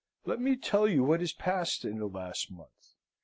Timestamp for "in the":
1.85-2.07